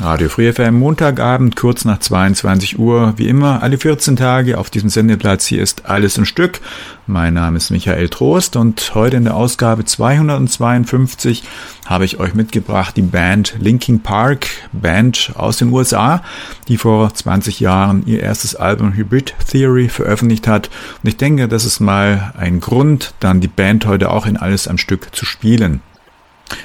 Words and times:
Radio 0.00 0.30
Free 0.30 0.50
FM 0.50 0.78
Montagabend, 0.78 1.56
kurz 1.56 1.84
nach 1.84 1.98
22 1.98 2.78
Uhr. 2.78 3.12
Wie 3.18 3.28
immer, 3.28 3.62
alle 3.62 3.76
14 3.76 4.16
Tage 4.16 4.56
auf 4.56 4.70
diesem 4.70 4.88
Sendeplatz. 4.88 5.44
Hier 5.44 5.62
ist 5.62 5.84
alles 5.84 6.16
im 6.16 6.24
Stück. 6.24 6.60
Mein 7.06 7.34
Name 7.34 7.58
ist 7.58 7.70
Michael 7.70 8.08
Trost 8.08 8.56
und 8.56 8.94
heute 8.94 9.18
in 9.18 9.24
der 9.24 9.36
Ausgabe 9.36 9.84
252 9.84 11.44
habe 11.84 12.06
ich 12.06 12.18
euch 12.18 12.32
mitgebracht 12.32 12.96
die 12.96 13.02
Band 13.02 13.56
Linkin 13.58 14.00
Park, 14.00 14.46
Band 14.72 15.32
aus 15.34 15.58
den 15.58 15.70
USA, 15.70 16.22
die 16.68 16.78
vor 16.78 17.12
20 17.12 17.60
Jahren 17.60 18.02
ihr 18.06 18.22
erstes 18.22 18.56
Album 18.56 18.94
Hybrid 18.94 19.34
Theory 19.50 19.90
veröffentlicht 19.90 20.48
hat. 20.48 20.70
Und 21.02 21.10
ich 21.10 21.18
denke, 21.18 21.46
das 21.46 21.66
ist 21.66 21.78
mal 21.78 22.32
ein 22.38 22.60
Grund, 22.60 23.12
dann 23.20 23.42
die 23.42 23.48
Band 23.48 23.84
heute 23.84 24.10
auch 24.10 24.24
in 24.24 24.38
alles 24.38 24.66
am 24.66 24.78
Stück 24.78 25.14
zu 25.14 25.26
spielen. 25.26 25.82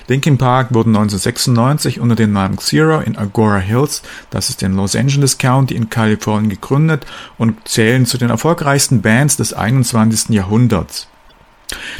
Linkin 0.07 0.37
Park 0.37 0.73
wurden 0.73 0.95
1996 0.95 1.99
unter 1.99 2.15
dem 2.15 2.33
Namen 2.33 2.57
Xero 2.57 2.99
in 2.99 3.17
Agora 3.17 3.57
Hills, 3.57 4.01
das 4.29 4.49
ist 4.49 4.63
in 4.63 4.75
Los 4.75 4.95
Angeles 4.95 5.37
County 5.37 5.75
in 5.75 5.89
Kalifornien, 5.89 6.49
gegründet 6.49 7.05
und 7.37 7.67
zählen 7.67 8.05
zu 8.05 8.17
den 8.17 8.29
erfolgreichsten 8.29 9.01
Bands 9.01 9.37
des 9.37 9.53
21. 9.53 10.29
Jahrhunderts. 10.29 11.07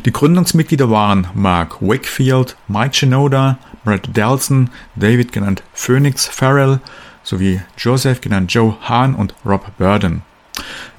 Die 0.06 0.12
Gründungsmitglieder 0.12 0.90
waren 0.90 1.28
Mark 1.34 1.82
Wakefield, 1.82 2.56
Mike 2.68 2.94
Shinoda, 2.94 3.58
Brad 3.84 4.16
Delson, 4.16 4.70
David 4.96 5.32
genannt 5.32 5.64
Phoenix 5.74 6.28
Farrell 6.28 6.80
sowie 7.24 7.62
Joseph 7.78 8.22
genannt 8.22 8.54
Joe 8.54 8.76
Hahn 8.82 9.16
und 9.16 9.34
Rob 9.46 9.66
Burden. 9.78 10.22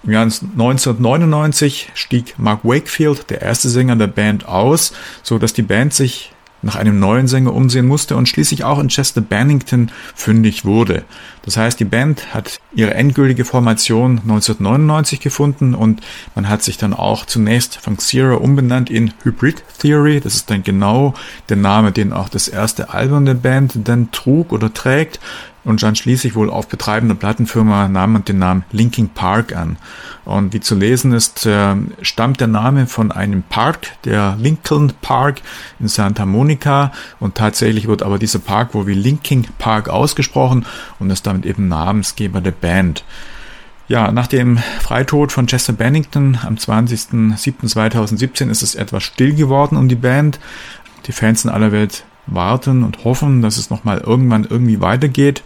Im 0.02 0.12
Jahr 0.12 0.22
1999 0.22 1.90
stieg 1.94 2.34
Mark 2.38 2.60
Wakefield, 2.64 3.30
der 3.30 3.42
erste 3.42 3.68
Sänger 3.68 3.96
der 3.96 4.08
Band, 4.08 4.46
aus, 4.46 4.92
so 5.22 5.38
dass 5.38 5.52
die 5.52 5.62
Band 5.62 5.94
sich 5.94 6.32
nach 6.62 6.76
einem 6.76 6.98
neuen 6.98 7.28
Sänger 7.28 7.54
umsehen 7.54 7.86
musste 7.86 8.16
und 8.16 8.28
schließlich 8.28 8.64
auch 8.64 8.78
in 8.78 8.88
Chester 8.88 9.20
Bennington 9.20 9.90
fündig 10.14 10.64
wurde. 10.64 11.04
Das 11.42 11.56
heißt, 11.56 11.78
die 11.78 11.84
Band 11.84 12.34
hat 12.34 12.60
ihre 12.74 12.94
endgültige 12.94 13.44
Formation 13.44 14.18
1999 14.22 15.20
gefunden 15.20 15.74
und 15.74 16.00
man 16.34 16.48
hat 16.48 16.62
sich 16.62 16.76
dann 16.76 16.92
auch 16.92 17.24
zunächst 17.24 17.76
von 17.76 17.96
Xero 17.96 18.36
umbenannt 18.36 18.90
in 18.90 19.12
Hybrid 19.22 19.62
Theory. 19.78 20.20
Das 20.20 20.34
ist 20.34 20.50
dann 20.50 20.62
genau 20.62 21.14
der 21.48 21.56
Name, 21.56 21.92
den 21.92 22.12
auch 22.12 22.28
das 22.28 22.48
erste 22.48 22.92
Album 22.92 23.26
der 23.26 23.34
Band 23.34 23.78
dann 23.84 24.10
trug 24.10 24.52
oder 24.52 24.72
trägt 24.72 25.20
und 25.66 25.82
dann 25.82 25.96
schließlich 25.96 26.36
wohl 26.36 26.48
auf 26.48 26.68
betreibender 26.68 27.16
Plattenfirma 27.16 27.88
nahm 27.88 28.12
man 28.12 28.24
den 28.24 28.38
Namen 28.38 28.64
Linking 28.70 29.08
Park 29.08 29.54
an. 29.54 29.78
Und 30.24 30.52
wie 30.52 30.60
zu 30.60 30.76
lesen 30.76 31.12
ist, 31.12 31.44
äh, 31.44 31.74
stammt 32.02 32.38
der 32.38 32.46
Name 32.46 32.86
von 32.86 33.10
einem 33.10 33.42
Park, 33.42 33.88
der 34.04 34.36
Lincoln 34.38 34.92
Park 35.02 35.42
in 35.80 35.88
Santa 35.88 36.24
Monica. 36.24 36.92
Und 37.18 37.34
tatsächlich 37.34 37.88
wird 37.88 38.04
aber 38.04 38.20
dieser 38.20 38.38
Park 38.38 38.74
wohl 38.74 38.86
wie 38.86 38.94
Linking 38.94 39.48
Park 39.58 39.88
ausgesprochen 39.88 40.64
und 41.00 41.10
ist 41.10 41.26
damit 41.26 41.44
eben 41.44 41.66
Namensgeber 41.66 42.40
der 42.40 42.52
Band. 42.52 43.02
Ja, 43.88 44.12
nach 44.12 44.28
dem 44.28 44.58
Freitod 44.58 45.32
von 45.32 45.48
Chester 45.48 45.72
Bennington 45.72 46.38
am 46.44 46.54
20.07.2017 46.54 48.50
ist 48.50 48.62
es 48.62 48.76
etwas 48.76 49.02
still 49.02 49.34
geworden 49.34 49.76
um 49.76 49.88
die 49.88 49.96
Band. 49.96 50.38
Die 51.08 51.12
Fans 51.12 51.44
in 51.44 51.50
aller 51.50 51.72
Welt 51.72 52.04
warten 52.26 52.82
und 52.82 53.04
hoffen, 53.04 53.42
dass 53.42 53.56
es 53.56 53.70
nochmal 53.70 53.98
irgendwann 53.98 54.44
irgendwie 54.44 54.80
weitergeht. 54.80 55.42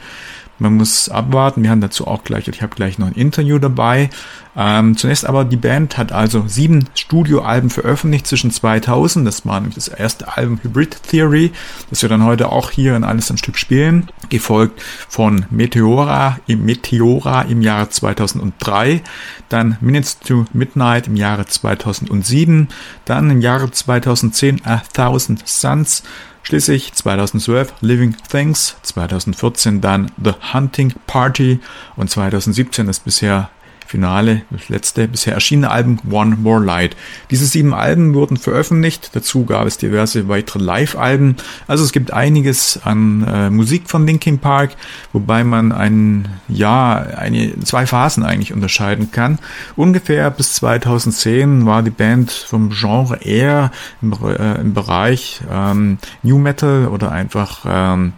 Man 0.61 0.77
muss 0.77 1.09
abwarten. 1.09 1.63
Wir 1.63 1.71
haben 1.71 1.81
dazu 1.81 2.07
auch 2.07 2.23
gleich, 2.23 2.47
ich 2.47 2.61
habe 2.61 2.75
gleich 2.75 2.99
noch 2.99 3.07
ein 3.07 3.15
Interview 3.15 3.59
dabei. 3.59 4.11
Ähm, 4.55 4.95
zunächst 4.95 5.25
aber, 5.25 5.47
die 5.47 5.57
Band 5.57 5.97
hat 5.97 6.13
also 6.13 6.45
sieben 6.47 6.87
Studioalben 6.95 7.71
veröffentlicht 7.71 8.27
zwischen 8.27 8.51
2000. 8.51 9.27
Das 9.27 9.47
war 9.47 9.59
nämlich 9.59 9.77
das 9.77 9.89
erste 9.89 10.37
Album 10.37 10.61
Hybrid 10.63 11.03
Theory, 11.05 11.53
das 11.89 12.03
wir 12.03 12.11
dann 12.11 12.25
heute 12.25 12.53
auch 12.53 12.71
hier 12.71 12.95
in 12.95 13.05
alles 13.05 13.31
ein 13.31 13.39
Stück 13.39 13.57
spielen. 13.57 14.11
Gefolgt 14.29 14.83
von 15.09 15.47
Meteora 15.49 16.39
im 16.47 16.67
Meteora 16.67 17.43
im 17.43 17.63
Jahre 17.63 17.89
2003. 17.89 19.01
Dann 19.49 19.79
Minutes 19.81 20.19
to 20.19 20.45
Midnight 20.53 21.07
im 21.07 21.17
Jahre 21.17 21.47
2007. 21.47 22.69
Dann 23.07 23.31
im 23.31 23.41
Jahre 23.41 23.71
2010 23.71 24.67
A 24.67 24.83
Thousand 24.93 25.49
Suns. 25.49 26.03
Schließlich 26.43 26.93
2012 26.95 27.75
Living 27.81 28.17
Things, 28.29 28.77
2014 28.83 29.81
dann 29.81 30.11
The 30.23 30.33
Hunting 30.53 30.95
Party 31.07 31.61
und 31.97 32.11
2017 32.11 32.87
das 32.87 33.01
bisher 33.01 33.51
Finale, 33.91 34.43
das 34.51 34.69
letzte 34.69 35.09
bisher 35.09 35.35
erschienene 35.35 35.69
Album 35.69 35.99
One 36.09 36.37
More 36.37 36.65
Light. 36.65 36.97
Diese 37.33 37.45
sieben 37.45 37.75
Alben 37.75 38.15
wurden 38.15 38.37
veröffentlicht, 38.37 39.11
dazu 39.15 39.45
gab 39.45 39.67
es 39.67 39.79
diverse 39.79 40.29
weitere 40.29 40.61
Live-Alben. 40.63 41.35
Also 41.67 41.83
es 41.83 41.91
gibt 41.91 42.13
einiges 42.13 42.79
an 42.85 43.27
äh, 43.27 43.51
Musik 43.51 43.91
von 43.91 44.07
Linkin 44.07 44.39
Park, 44.39 44.77
wobei 45.13 45.43
man 45.43 45.73
ein 45.73 46.29
ja, 46.47 46.99
eine, 46.99 47.59
zwei 47.65 47.85
Phasen 47.85 48.23
eigentlich 48.23 48.53
unterscheiden 48.53 49.11
kann. 49.11 49.41
Ungefähr 49.75 50.31
bis 50.31 50.55
2010 50.55 51.67
war 51.67 51.83
die 51.83 51.91
Band 51.91 52.31
vom 52.31 52.71
Genre 52.71 53.17
eher 53.17 53.73
im, 54.03 54.13
äh, 54.13 54.61
im 54.61 54.73
Bereich 54.73 55.41
ähm, 55.51 55.99
New 56.23 56.39
Metal 56.39 56.87
oder 56.87 57.11
einfach, 57.11 57.67
ähm, 57.67 58.13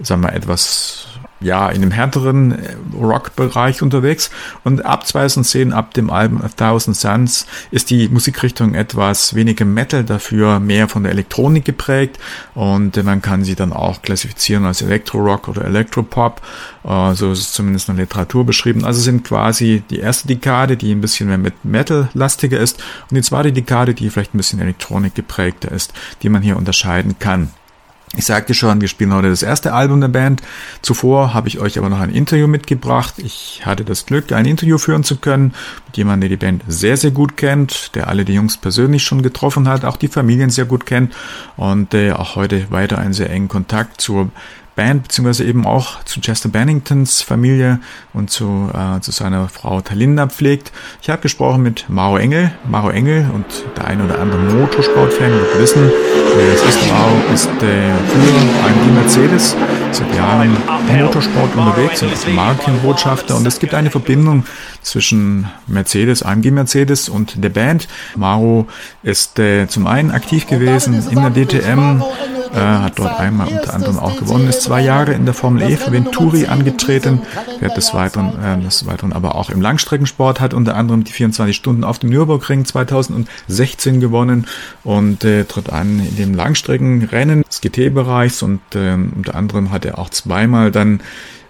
sagen 0.00 0.22
wir, 0.22 0.32
etwas 0.32 1.11
ja, 1.42 1.68
in 1.68 1.80
dem 1.80 1.90
härteren 1.90 2.52
äh, 2.52 2.76
Rock-Bereich 2.96 3.82
unterwegs. 3.82 4.30
Und 4.64 4.84
ab 4.84 5.06
2010, 5.06 5.72
ab 5.72 5.94
dem 5.94 6.10
Album 6.10 6.42
A 6.42 6.48
Thousand 6.48 6.96
Suns, 6.96 7.46
ist 7.70 7.90
die 7.90 8.08
Musikrichtung 8.08 8.74
etwas 8.74 9.34
weniger 9.34 9.64
Metal, 9.64 10.04
dafür 10.04 10.60
mehr 10.60 10.88
von 10.88 11.02
der 11.02 11.12
Elektronik 11.12 11.64
geprägt. 11.64 12.18
Und 12.54 13.02
man 13.04 13.22
kann 13.22 13.44
sie 13.44 13.54
dann 13.54 13.72
auch 13.72 14.02
klassifizieren 14.02 14.64
als 14.64 14.82
Elektro-Rock 14.82 15.48
oder 15.48 15.64
Elektropop. 15.64 16.40
So 17.14 17.30
ist 17.30 17.40
es 17.40 17.52
zumindest 17.52 17.88
in 17.88 17.96
der 17.96 18.04
Literatur 18.04 18.44
beschrieben. 18.44 18.84
Also 18.84 19.00
sind 19.00 19.24
quasi 19.24 19.82
die 19.90 20.00
erste 20.00 20.26
Dekade, 20.26 20.76
die 20.76 20.92
ein 20.92 21.00
bisschen 21.00 21.28
mehr 21.28 21.38
mit 21.38 21.64
Metal-lastiger 21.64 22.58
ist. 22.58 22.82
Und 23.10 23.16
die 23.16 23.22
zweite 23.22 23.52
Dekade, 23.52 23.94
die 23.94 24.10
vielleicht 24.10 24.34
ein 24.34 24.38
bisschen 24.38 24.60
Elektronik 24.60 25.14
geprägter 25.14 25.70
ist, 25.70 25.92
die 26.22 26.28
man 26.28 26.42
hier 26.42 26.56
unterscheiden 26.56 27.18
kann. 27.18 27.50
Ich 28.14 28.26
sagte 28.26 28.52
schon, 28.52 28.82
wir 28.82 28.88
spielen 28.88 29.14
heute 29.14 29.30
das 29.30 29.42
erste 29.42 29.72
Album 29.72 30.02
der 30.02 30.08
Band. 30.08 30.42
Zuvor 30.82 31.32
habe 31.32 31.48
ich 31.48 31.60
euch 31.60 31.78
aber 31.78 31.88
noch 31.88 32.00
ein 32.00 32.10
Interview 32.10 32.46
mitgebracht. 32.46 33.14
Ich 33.16 33.62
hatte 33.64 33.86
das 33.86 34.04
Glück, 34.04 34.32
ein 34.32 34.44
Interview 34.44 34.76
führen 34.76 35.02
zu 35.02 35.16
können 35.16 35.54
mit 35.86 35.96
jemandem, 35.96 36.28
der 36.28 36.36
die 36.36 36.44
Band 36.44 36.62
sehr, 36.68 36.98
sehr 36.98 37.10
gut 37.10 37.38
kennt, 37.38 37.94
der 37.94 38.08
alle 38.08 38.26
die 38.26 38.34
Jungs 38.34 38.58
persönlich 38.58 39.02
schon 39.02 39.22
getroffen 39.22 39.66
hat, 39.66 39.86
auch 39.86 39.96
die 39.96 40.08
Familien 40.08 40.50
sehr 40.50 40.66
gut 40.66 40.84
kennt 40.84 41.14
und 41.56 41.94
der 41.94 42.20
auch 42.20 42.36
heute 42.36 42.70
weiter 42.70 42.98
einen 42.98 43.14
sehr 43.14 43.30
engen 43.30 43.48
Kontakt 43.48 44.02
zur 44.02 44.30
Band, 44.74 45.04
beziehungsweise 45.04 45.44
eben 45.44 45.66
auch 45.66 46.02
zu 46.04 46.20
Chester 46.20 46.48
Benningtons 46.48 47.22
Familie 47.22 47.80
und 48.12 48.30
zu, 48.30 48.70
äh, 48.72 49.00
zu 49.00 49.10
seiner 49.10 49.48
Frau 49.48 49.80
Talinda 49.80 50.26
pflegt. 50.28 50.72
Ich 51.02 51.10
habe 51.10 51.20
gesprochen 51.20 51.62
mit 51.62 51.88
Maro 51.88 52.16
Engel. 52.16 52.52
Maro 52.66 52.90
Engel 52.90 53.30
und 53.34 53.44
der 53.76 53.86
ein 53.86 54.00
oder 54.00 54.18
andere 54.18 54.40
Motorsportfan 54.40 55.30
wird 55.30 55.58
wissen, 55.58 55.90
wer 56.36 56.54
es 56.54 56.62
ist. 56.62 56.88
Maro 56.88 57.34
ist 57.34 57.48
äh, 57.48 57.92
für 58.08 58.66
AMG 58.66 58.92
Mercedes 58.94 59.56
seit 59.90 60.14
Jahren 60.14 60.56
im 60.88 61.04
Motorsport 61.04 61.54
unterwegs 61.54 62.02
und 62.02 62.12
ist 62.12 62.26
Markenbotschafter 62.28 63.36
und 63.36 63.46
es 63.46 63.58
gibt 63.58 63.74
eine 63.74 63.90
Verbindung 63.90 64.44
zwischen 64.80 65.50
Mercedes, 65.66 66.22
AMG 66.22 66.50
Mercedes 66.50 67.08
und 67.10 67.44
der 67.44 67.50
Band. 67.50 67.88
Maro 68.16 68.68
ist 69.02 69.38
äh, 69.38 69.66
zum 69.68 69.86
einen 69.86 70.10
aktiv 70.10 70.46
gewesen 70.46 70.94
in 71.10 71.16
der 71.16 71.30
DTM, 71.30 72.02
äh, 72.52 72.58
hat 72.58 72.98
dort 72.98 73.18
einmal 73.18 73.48
unter 73.48 73.74
anderem 73.74 73.98
auch 73.98 74.16
gewonnen, 74.16 74.48
ist 74.48 74.62
zwei 74.62 74.80
Jahre 74.80 75.12
in 75.12 75.24
der 75.24 75.34
Formel 75.34 75.70
E 75.70 75.76
für 75.76 75.92
Venturi 75.92 76.46
angetreten, 76.46 77.22
wird 77.60 77.76
des 77.76 77.94
Weiteren, 77.94 78.32
äh, 78.42 78.60
des 78.60 78.86
Weiteren 78.86 79.12
aber 79.12 79.34
auch 79.34 79.50
im 79.50 79.60
Langstreckensport, 79.60 80.40
hat 80.40 80.54
unter 80.54 80.76
anderem 80.76 81.04
die 81.04 81.12
24 81.12 81.54
Stunden 81.54 81.84
auf 81.84 81.98
dem 81.98 82.10
Nürburgring 82.10 82.64
2016 82.64 84.00
gewonnen 84.00 84.46
und 84.84 85.24
äh, 85.24 85.44
tritt 85.44 85.70
an 85.70 86.00
in 86.00 86.16
dem 86.16 86.34
Langstreckenrennen 86.34 87.42
des 87.42 87.60
GT-Bereichs 87.60 88.42
und 88.42 88.60
äh, 88.74 88.94
unter 88.94 89.34
anderem 89.34 89.70
hat 89.70 89.84
er 89.84 89.98
auch 89.98 90.10
zweimal 90.10 90.70
dann 90.70 91.00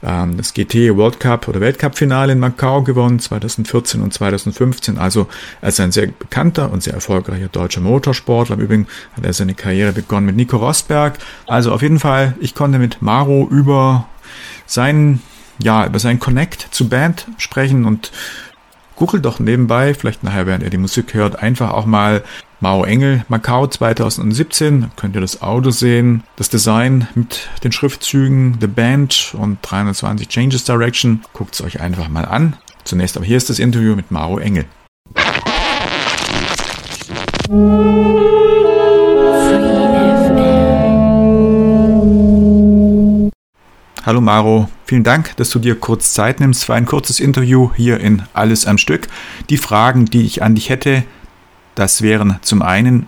ähm, 0.02 0.37
das 0.37 0.54
GT 0.54 0.96
World 0.96 1.20
Cup 1.20 1.49
oder 1.49 1.60
Weltcup-Finale 1.60 2.32
in 2.32 2.38
Macau 2.38 2.82
gewonnen, 2.82 3.19
2014 3.19 4.00
und 4.00 4.12
2015. 4.12 4.99
Also 4.99 5.28
er 5.60 5.69
ist 5.69 5.81
ein 5.81 5.93
sehr 5.93 6.06
bekannter 6.06 6.72
und 6.72 6.82
sehr 6.82 6.94
erfolgreicher 6.94 7.49
deutscher 7.49 7.81
Motorsportler. 7.81 8.56
Im 8.56 8.62
Übrigen 8.62 8.87
hat 9.16 9.25
er 9.25 9.32
seine 9.32 9.54
Karriere 9.54 9.93
begonnen 9.93 10.26
mit 10.26 10.37
Nico 10.37 10.56
Rosberg. 10.56 11.19
Also 11.46 11.72
auf 11.72 11.82
jeden 11.82 11.99
Fall, 11.99 12.34
ich 12.40 12.54
konnte 12.54 12.78
mit 12.78 13.02
Maro 13.02 13.46
über 13.50 14.08
seinen, 14.66 15.22
ja, 15.62 15.87
über 15.87 15.99
seinen 15.99 16.19
Connect 16.19 16.69
zu 16.70 16.88
Band 16.88 17.26
sprechen 17.38 17.84
und 17.84 18.10
googelt 19.02 19.25
doch 19.25 19.40
nebenbei, 19.40 19.94
vielleicht 19.94 20.22
nachher, 20.22 20.46
während 20.46 20.62
ihr 20.62 20.70
die 20.70 20.78
Musik 20.78 21.12
hört, 21.12 21.43
einfach 21.43 21.72
auch 21.72 21.87
mal 21.87 22.22
Mao 22.60 22.84
Engel, 22.84 23.25
Macau 23.26 23.66
2017, 23.66 24.93
könnt 24.94 25.16
ihr 25.16 25.20
das 25.20 25.43
Auto 25.43 25.70
sehen, 25.70 26.22
das 26.37 26.50
Design 26.50 27.08
mit 27.16 27.49
den 27.64 27.72
Schriftzügen, 27.72 28.58
The 28.60 28.69
Band 28.69 29.34
und 29.37 29.58
320 29.62 30.28
Changes 30.28 30.62
Direction. 30.62 31.25
Guckt 31.32 31.54
es 31.54 31.64
euch 31.64 31.81
einfach 31.81 32.08
mal 32.08 32.26
an. 32.26 32.54
Zunächst 32.84 33.16
aber 33.16 33.26
hier 33.26 33.38
ist 33.38 33.50
das 33.50 33.58
Interview 33.58 33.96
mit 33.96 34.12
Mao 34.12 34.38
Engel. 34.38 34.66
Hallo 44.04 44.20
Maro, 44.20 44.69
vielen 44.84 45.04
Dank, 45.04 45.37
dass 45.37 45.50
du 45.50 45.60
dir 45.60 45.76
kurz 45.76 46.12
Zeit 46.12 46.40
nimmst 46.40 46.64
für 46.64 46.75
ein 46.75 46.87
kurzes 46.87 47.20
Interview 47.20 47.70
hier 47.76 48.00
in 48.00 48.25
Alles 48.32 48.66
am 48.66 48.76
Stück. 48.76 49.06
Die 49.49 49.56
Fragen, 49.56 50.06
die 50.06 50.22
ich 50.22 50.43
an 50.43 50.56
dich 50.56 50.70
hätte, 50.70 51.04
das 51.76 52.02
wären 52.02 52.40
zum 52.43 52.62
einen, 52.62 53.06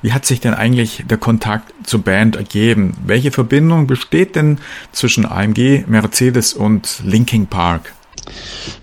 wie 0.00 0.12
hat 0.12 0.24
sich 0.24 0.38
denn 0.38 0.54
eigentlich 0.54 1.02
der 1.10 1.18
Kontakt 1.18 1.74
zur 1.82 2.02
Band 2.02 2.36
ergeben? 2.36 2.96
Welche 3.04 3.32
Verbindung 3.32 3.88
besteht 3.88 4.36
denn 4.36 4.58
zwischen 4.92 5.26
AMG, 5.26 5.86
Mercedes 5.88 6.54
und 6.54 7.02
Linking 7.04 7.48
Park? 7.48 7.92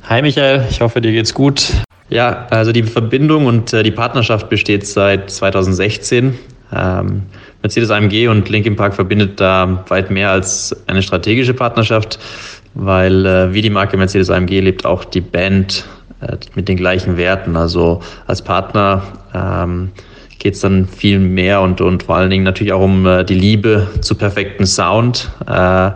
Hi 0.09 0.21
Michael, 0.21 0.67
ich 0.69 0.81
hoffe 0.81 0.99
dir 0.99 1.13
geht's 1.13 1.33
gut. 1.33 1.71
Ja, 2.09 2.47
also 2.49 2.73
die 2.73 2.83
Verbindung 2.83 3.45
und 3.45 3.71
äh, 3.71 3.81
die 3.83 3.91
Partnerschaft 3.91 4.49
besteht 4.49 4.85
seit 4.85 5.31
2016. 5.31 6.37
Ähm, 6.73 7.23
Mercedes 7.61 7.91
AMG 7.91 8.27
und 8.27 8.49
Linkin 8.49 8.75
Park 8.75 8.93
verbindet 8.93 9.39
da 9.39 9.83
weit 9.89 10.11
mehr 10.11 10.31
als 10.31 10.75
eine 10.87 11.01
strategische 11.01 11.53
Partnerschaft, 11.53 12.19
weil 12.73 13.25
äh, 13.25 13.53
wie 13.53 13.61
die 13.61 13.69
Marke 13.69 13.97
Mercedes 13.97 14.29
AMG 14.29 14.61
lebt 14.61 14.85
auch 14.85 15.03
die 15.03 15.21
Band 15.21 15.85
äh, 16.21 16.37
mit 16.55 16.67
den 16.67 16.77
gleichen 16.77 17.17
Werten. 17.17 17.55
Also 17.57 18.01
als 18.27 18.41
Partner 18.41 19.03
ähm, 19.33 19.91
geht 20.39 20.53
es 20.53 20.61
dann 20.61 20.87
viel 20.87 21.19
mehr 21.19 21.61
und, 21.61 21.81
und 21.81 22.03
vor 22.03 22.15
allen 22.15 22.29
Dingen 22.29 22.45
natürlich 22.45 22.71
auch 22.71 22.81
um 22.81 23.05
äh, 23.05 23.25
die 23.25 23.35
Liebe 23.35 23.87
zu 24.01 24.15
perfekten 24.15 24.65
Sound. 24.65 25.29
Äh, 25.45 25.91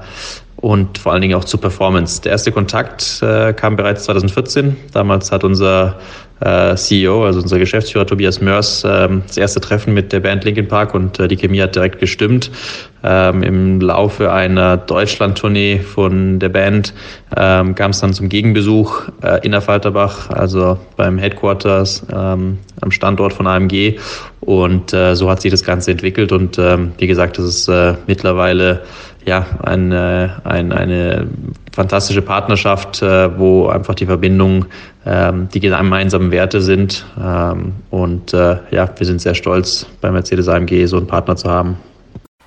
und 0.63 0.97
vor 0.97 1.11
allen 1.11 1.21
Dingen 1.21 1.35
auch 1.35 1.43
zur 1.43 1.59
Performance. 1.59 2.21
Der 2.21 2.31
erste 2.31 2.53
Kontakt 2.53 3.21
äh, 3.21 3.51
kam 3.51 3.75
bereits 3.75 4.05
2014. 4.05 4.77
Damals 4.93 5.29
hat 5.29 5.43
unser 5.43 5.99
äh, 6.43 6.75
CEO, 6.75 7.25
also 7.25 7.39
unser 7.41 7.59
Geschäftsführer 7.59 8.05
Tobias 8.05 8.41
Mörs, 8.41 8.83
ähm, 8.85 9.23
das 9.27 9.37
erste 9.37 9.61
Treffen 9.61 9.93
mit 9.93 10.11
der 10.11 10.19
Band 10.19 10.43
Linkin 10.43 10.67
Park 10.67 10.93
und 10.93 11.19
äh, 11.19 11.27
die 11.27 11.37
Chemie 11.37 11.61
hat 11.61 11.75
direkt 11.75 11.99
gestimmt. 11.99 12.51
Ähm, 13.03 13.43
Im 13.43 13.81
Laufe 13.81 14.31
einer 14.31 14.77
Deutschland-Tournee 14.77 15.79
von 15.79 16.39
der 16.39 16.49
Band 16.49 16.93
ähm, 17.35 17.75
kam 17.75 17.91
es 17.91 17.99
dann 17.99 18.13
zum 18.13 18.29
Gegenbesuch 18.29 19.09
äh, 19.21 19.45
in 19.45 19.59
Falterbach, 19.59 20.29
also 20.29 20.77
beim 20.95 21.17
Headquarters 21.17 22.05
ähm, 22.13 22.59
am 22.81 22.91
Standort 22.91 23.33
von 23.33 23.47
AMG. 23.47 23.99
Und 24.39 24.93
äh, 24.93 25.15
so 25.15 25.29
hat 25.29 25.41
sich 25.41 25.51
das 25.51 25.63
Ganze 25.63 25.91
entwickelt. 25.91 26.31
Und 26.31 26.57
ähm, 26.57 26.93
wie 26.97 27.07
gesagt, 27.07 27.37
das 27.37 27.45
ist 27.45 27.67
äh, 27.67 27.95
mittlerweile 28.07 28.81
ja, 29.25 29.45
eine, 29.61 30.41
eine, 30.43 30.75
eine 30.75 31.27
fantastische 31.73 32.21
Partnerschaft, 32.21 33.01
äh, 33.01 33.37
wo 33.37 33.67
einfach 33.67 33.95
die 33.95 34.05
Verbindung 34.05 34.65
ähm, 35.05 35.49
die 35.53 35.59
gemeinsamen 35.59 36.31
Werte 36.31 36.61
sind. 36.61 37.05
Ähm, 37.21 37.73
und 37.89 38.33
äh, 38.33 38.57
ja, 38.71 38.89
wir 38.95 39.05
sind 39.05 39.21
sehr 39.21 39.35
stolz, 39.35 39.87
bei 39.99 40.11
Mercedes 40.11 40.47
AMG 40.47 40.85
so 40.85 40.97
einen 40.97 41.07
Partner 41.07 41.35
zu 41.35 41.49
haben. 41.49 41.77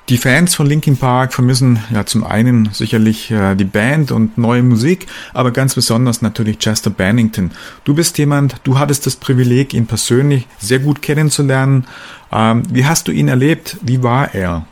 Die 0.08 0.18
Fans 0.18 0.54
von 0.54 0.68
Linkin 0.68 0.96
Park 0.96 1.34
vermissen 1.34 1.80
ja 1.92 2.06
zum 2.06 2.22
einen 2.22 2.68
sicherlich 2.72 3.32
äh, 3.32 3.56
die 3.56 3.64
Band 3.64 4.12
und 4.12 4.38
neue 4.38 4.62
Musik, 4.62 5.06
aber 5.34 5.50
ganz 5.50 5.74
besonders 5.74 6.22
natürlich 6.22 6.60
Chester 6.60 6.90
Bennington. 6.90 7.50
Du 7.82 7.92
bist 7.92 8.16
jemand, 8.18 8.54
du 8.62 8.78
hattest 8.78 9.06
das 9.06 9.16
Privileg, 9.16 9.74
ihn 9.74 9.86
persönlich 9.86 10.46
sehr 10.58 10.78
gut 10.78 11.02
kennenzulernen. 11.02 11.86
Ähm, 12.32 12.62
wie 12.70 12.86
hast 12.86 13.08
du 13.08 13.12
ihn 13.12 13.26
erlebt? 13.26 13.78
Wie 13.82 14.04
war 14.04 14.32
er? 14.32 14.64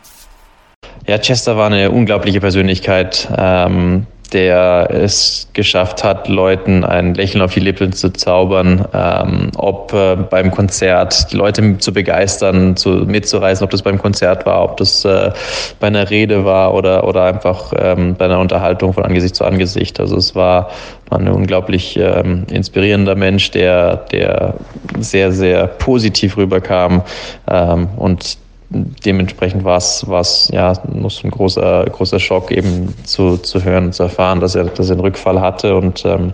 Ja, 1.09 1.19
Chester 1.19 1.57
war 1.57 1.67
eine 1.67 1.91
unglaubliche 1.91 2.41
Persönlichkeit, 2.41 3.29
ähm, 3.37 4.07
der 4.35 4.89
es 4.91 5.49
geschafft 5.53 6.03
hat, 6.03 6.29
Leuten 6.29 6.85
ein 6.85 7.15
Lächeln 7.15 7.41
auf 7.41 7.55
die 7.55 7.61
Lippen 7.61 7.93
zu 7.93 8.13
zaubern, 8.13 8.85
ähm, 8.93 9.51
ob 9.57 9.93
äh, 9.93 10.17
beim 10.17 10.51
Konzert 10.51 11.33
die 11.33 11.37
Leute 11.37 11.79
zu 11.79 11.93
begeistern, 11.93 12.77
zu, 12.77 12.91
mitzureißen, 12.91 13.65
ob 13.65 13.71
das 13.71 13.83
beim 13.83 13.99
Konzert 13.99 14.45
war, 14.45 14.65
ob 14.65 14.77
das 14.77 15.05
äh, 15.05 15.31
bei 15.79 15.87
einer 15.87 16.11
Rede 16.11 16.45
war 16.45 16.75
oder, 16.75 17.07
oder 17.07 17.25
einfach 17.25 17.73
ähm, 17.79 18.17
bei 18.17 18.25
einer 18.25 18.41
Unterhaltung 18.41 18.93
von 18.93 19.05
Angesicht 19.05 19.37
zu 19.37 19.45
Angesicht. 19.45 20.01
Also 20.01 20.17
es 20.17 20.35
war, 20.35 20.71
war 21.09 21.21
ein 21.21 21.29
unglaublich 21.29 21.97
ähm, 21.97 22.45
inspirierender 22.51 23.15
Mensch, 23.15 23.53
der, 23.53 23.97
der 24.11 24.55
sehr, 24.99 25.31
sehr 25.31 25.69
positiv 25.69 26.37
rüberkam 26.37 27.03
ähm, 27.49 27.89
und 27.97 28.39
dementsprechend 28.71 29.65
war 29.65 29.79
es, 29.79 30.49
ja 30.53 30.75
so 30.75 30.83
ein 30.83 31.31
großer, 31.31 31.85
großer 31.85 32.19
Schock 32.19 32.51
eben 32.51 32.95
zu, 33.05 33.37
zu 33.37 33.63
hören 33.63 33.87
und 33.87 33.93
zu 33.95 34.05
erfahren, 34.05 34.41
dass 34.41 34.55
er, 34.55 34.65
dass 34.65 34.89
er 34.89 34.93
einen 34.93 35.01
Rückfall 35.01 35.41
hatte 35.41 35.77
und 35.77 36.05
ähm, 36.05 36.33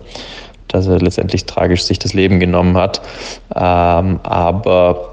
dass 0.67 0.87
er 0.87 0.99
letztendlich 0.99 1.45
tragisch 1.45 1.83
sich 1.83 1.99
das 1.99 2.13
Leben 2.13 2.39
genommen 2.39 2.77
hat. 2.77 3.01
Ähm, 3.53 4.19
aber 4.23 5.10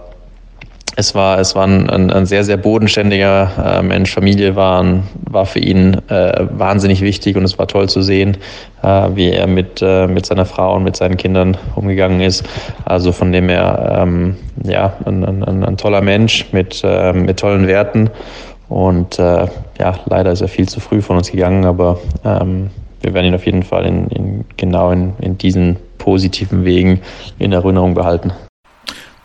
es 0.98 1.14
war, 1.14 1.38
es 1.38 1.54
war 1.54 1.64
ein, 1.64 1.88
ein, 1.88 2.26
sehr, 2.26 2.42
sehr 2.42 2.56
bodenständiger 2.56 3.78
äh, 3.78 3.82
Mensch. 3.82 4.12
Familie 4.12 4.56
war, 4.56 4.84
war 5.30 5.46
für 5.46 5.60
ihn 5.60 5.96
äh, 6.08 6.44
wahnsinnig 6.50 7.02
wichtig 7.02 7.36
und 7.36 7.44
es 7.44 7.56
war 7.56 7.68
toll 7.68 7.88
zu 7.88 8.02
sehen, 8.02 8.36
äh, 8.82 9.08
wie 9.14 9.30
er 9.30 9.46
mit, 9.46 9.80
äh, 9.80 10.08
mit 10.08 10.26
seiner 10.26 10.44
Frau 10.44 10.74
und 10.74 10.82
mit 10.82 10.96
seinen 10.96 11.16
Kindern 11.16 11.56
umgegangen 11.76 12.20
ist. 12.20 12.44
Also 12.84 13.12
von 13.12 13.30
dem 13.30 13.48
her, 13.48 14.00
ähm, 14.00 14.38
ja, 14.64 14.94
ein, 15.04 15.24
ein, 15.24 15.62
ein, 15.62 15.76
toller 15.76 16.00
Mensch 16.00 16.46
mit, 16.50 16.82
äh, 16.82 17.12
mit 17.12 17.38
tollen 17.38 17.68
Werten. 17.68 18.10
Und 18.68 19.16
ja, 19.16 19.94
leider 20.04 20.32
ist 20.32 20.42
er 20.42 20.48
viel 20.48 20.68
zu 20.68 20.78
früh 20.80 21.00
von 21.00 21.16
uns 21.16 21.30
gegangen, 21.30 21.64
aber 21.64 21.98
ähm, 22.22 22.68
wir 23.00 23.14
werden 23.14 23.28
ihn 23.28 23.34
auf 23.34 23.46
jeden 23.46 23.62
Fall 23.62 23.86
in, 23.86 24.08
in 24.08 24.44
genau 24.58 24.90
in, 24.90 25.14
in 25.20 25.38
diesen 25.38 25.76
positiven 25.96 26.66
Wegen 26.66 27.00
in 27.38 27.52
Erinnerung 27.52 27.94
behalten. 27.94 28.30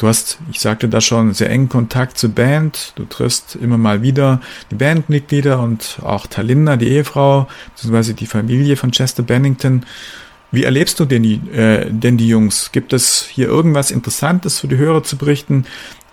Du 0.04 0.10
hast, 0.10 0.38
ich 0.52 0.60
sagte 0.60 0.90
da 0.90 1.00
schon, 1.00 1.34
sehr 1.34 1.50
engen 1.50 1.70
Kontakt 1.70 2.18
zur 2.18 2.32
Band. 2.32 2.92
Du 2.96 3.06
triffst 3.06 3.56
immer 3.56 3.78
mal 3.78 4.02
wieder 4.02 4.42
die 4.70 4.76
Bandmitglieder 4.76 5.62
und 5.62 6.00
auch 6.04 6.28
Talinda, 6.28 6.76
die 6.76 6.90
Ehefrau, 6.90 7.48
beziehungsweise 7.70 8.14
die 8.14 8.26
Familie 8.26 8.76
von 8.76 8.92
Chester 8.92 9.24
Bennington. 9.24 9.86
Wie 10.52 10.66
erlebst 10.66 11.00
du 11.00 11.06
denn 11.06 11.24
die, 11.24 11.36
äh, 11.56 11.90
denn 11.90 12.18
die 12.18 12.28
Jungs? 12.28 12.74
Gibt 12.74 12.92
es 12.92 13.26
hier 13.32 13.48
irgendwas 13.48 13.92
Interessantes 13.92 14.60
für 14.60 14.68
die 14.68 14.76
Hörer 14.76 15.04
zu 15.04 15.16
berichten? 15.16 15.64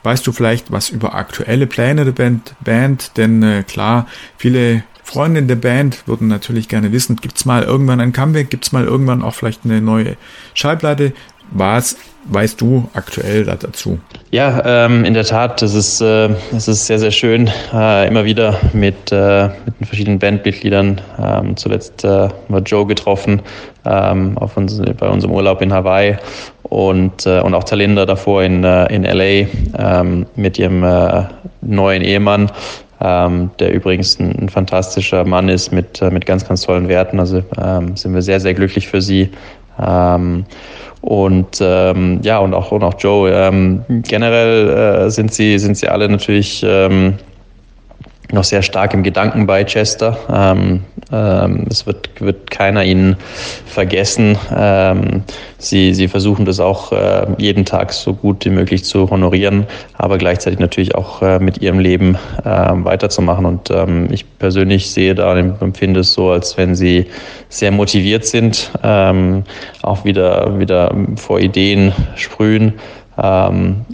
Weißt 0.05 0.25
du 0.25 0.31
vielleicht 0.31 0.71
was 0.71 0.91
über 0.91 1.17
aktuelle 1.17 1.67
Pläne 1.67 2.05
der 2.05 2.13
Band? 2.13 2.55
Band? 2.61 3.17
Denn 3.17 3.43
äh, 3.43 3.65
klar, 3.65 4.07
viele 4.37 4.85
Freunde 5.03 5.41
in 5.41 5.49
der 5.49 5.57
Band 5.57 6.07
würden 6.07 6.29
natürlich 6.29 6.69
gerne 6.69 6.93
wissen, 6.93 7.17
gibt's 7.17 7.45
mal 7.45 7.65
irgendwann 7.65 7.99
ein 7.99 8.13
Comeback? 8.13 8.51
Gibt's 8.51 8.71
mal 8.71 8.85
irgendwann 8.85 9.23
auch 9.23 9.35
vielleicht 9.35 9.65
eine 9.65 9.83
neue 9.83 10.17
Schallplatte? 10.55 11.13
Was 11.53 11.97
weißt 12.27 12.61
du 12.61 12.89
aktuell 12.95 13.45
dazu? 13.45 13.99
Ja, 14.31 14.87
ähm, 14.87 15.05
in 15.05 15.15
der 15.15 15.25
Tat, 15.25 15.63
es 15.63 15.75
ist, 15.75 16.01
äh, 16.01 16.29
ist 16.53 16.67
sehr, 16.67 16.99
sehr 16.99 17.11
schön, 17.11 17.51
äh, 17.73 18.07
immer 18.07 18.25
wieder 18.25 18.59
mit, 18.73 19.11
äh, 19.11 19.49
mit 19.65 19.81
den 19.81 19.87
verschiedenen 19.87 20.19
Bandmitgliedern. 20.19 21.01
Ähm, 21.19 21.57
zuletzt 21.57 22.05
äh, 22.05 22.29
war 22.49 22.61
Joe 22.65 22.87
getroffen 22.87 23.43
ähm, 23.85 24.39
auf 24.39 24.57
uns, 24.57 24.81
bei 24.99 25.09
unserem 25.09 25.35
Urlaub 25.35 25.61
in 25.63 25.73
Hawaii 25.73 26.19
und, 26.63 27.27
äh, 27.27 27.41
und 27.41 27.55
auch 27.55 27.65
Talinda 27.65 28.07
davor 28.07 28.43
in, 28.45 28.63
äh, 28.63 28.87
in 28.95 29.03
LA 29.03 29.49
ähm, 29.79 30.27
mit 30.37 30.59
ihrem 30.59 30.85
neuen 31.63 32.03
Ehemann. 32.03 32.51
Ähm, 33.03 33.51
der 33.59 33.73
übrigens 33.73 34.21
ein, 34.21 34.37
ein, 34.43 34.49
fantastischer 34.51 35.25
Mann 35.25 35.49
ist 35.49 35.73
mit, 35.73 36.03
äh, 36.03 36.11
mit 36.11 36.27
ganz, 36.27 36.47
ganz 36.47 36.63
tollen 36.63 36.89
Werten. 36.89 37.19
Also 37.19 37.43
ähm, 37.59 37.97
sind 37.97 38.13
wir 38.13 38.21
sehr, 38.21 38.41
sehr 38.41 38.53
glücklich 38.53 38.89
für 38.89 39.01
sie. 39.01 39.31
Ähm, 39.85 40.45
und 41.01 41.59
ähm, 41.61 42.21
ja, 42.23 42.39
und 42.39 42.55
auch, 42.55 42.73
und 42.73 42.83
auch 42.83 42.95
Joe. 42.99 43.31
Ähm, 43.33 43.85
generell 43.89 44.69
äh, 45.07 45.11
sind, 45.11 45.33
sie, 45.33 45.59
sind 45.59 45.77
sie 45.77 45.89
alle 45.89 46.09
natürlich 46.09 46.63
ähm, 46.67 47.15
noch 48.33 48.45
sehr 48.45 48.63
stark 48.63 48.95
im 48.95 49.03
Gedanken 49.03 49.47
bei 49.47 49.65
Chester. 49.65 50.17
Ähm, 50.33 50.85
ähm, 51.13 51.67
es 51.69 51.87
wird, 51.87 52.11
wird 52.21 52.51
keiner 52.51 52.85
ihn 52.85 53.17
vergessen. 53.67 54.39
Ähm, 54.55 55.23
sie, 55.59 55.95
sie 55.95 56.09
versuchen 56.09 56.45
das 56.45 56.61
auch 56.61 56.93
äh, 56.93 57.27
jeden 57.39 57.65
Tag 57.65 57.93
so 57.93 58.15
gut 58.15 58.45
wie 58.45 58.51
möglich 58.51 58.85
zu 58.85 59.11
honorieren, 59.11 59.67
aber 59.95 60.19
gleichzeitig 60.19 60.59
natürlich 60.59 60.95
auch 60.95 61.23
äh, 61.23 61.39
mit 61.39 61.63
ihrem 61.63 61.79
Leben 61.79 62.17
äh, 62.45 62.49
weiterzumachen. 62.49 63.47
Und 63.47 63.71
ähm, 63.71 64.09
ich 64.11 64.25
persönlich 64.39 64.91
sehe 64.91 65.15
da 65.15 65.37
empfinde 65.37 66.01
es 66.01 66.13
so, 66.13 66.31
als 66.31 66.57
wenn 66.57 66.75
sie 66.75 67.07
sehr 67.49 67.73
motiviert 67.73 68.27
sind, 68.27 68.71
ähm, 68.83 69.45
auch 69.83 70.05
wieder, 70.05 70.59
wieder 70.59 70.95
vor 71.17 71.41
Ideen 71.41 71.93
sprühen 72.15 72.75
ähm, 73.23 73.85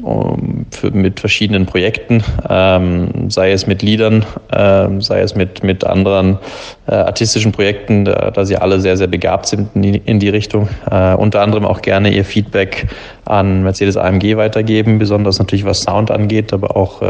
für, 0.70 0.90
mit 0.90 1.20
verschiedenen 1.20 1.66
Projekten, 1.66 2.22
ähm, 2.48 3.30
sei 3.30 3.52
es 3.52 3.66
mit 3.66 3.82
Liedern, 3.82 4.24
ähm, 4.52 5.00
sei 5.00 5.20
es 5.20 5.34
mit, 5.34 5.62
mit 5.62 5.84
anderen 5.84 6.38
äh, 6.86 6.94
artistischen 6.94 7.52
Projekten, 7.52 8.04
da, 8.04 8.30
da, 8.30 8.44
sie 8.44 8.56
alle 8.56 8.80
sehr, 8.80 8.96
sehr 8.96 9.06
begabt 9.06 9.46
sind 9.46 9.68
in 9.74 9.82
die, 9.82 9.96
in 10.04 10.20
die 10.20 10.28
Richtung. 10.28 10.68
Äh, 10.90 11.14
unter 11.14 11.42
anderem 11.42 11.64
auch 11.64 11.82
gerne 11.82 12.10
ihr 12.10 12.24
Feedback 12.24 12.86
an 13.24 13.62
Mercedes 13.62 13.96
AMG 13.96 14.36
weitergeben, 14.36 14.98
besonders 14.98 15.38
natürlich 15.38 15.64
was 15.64 15.82
Sound 15.82 16.10
angeht, 16.10 16.52
aber 16.52 16.76
auch 16.76 17.02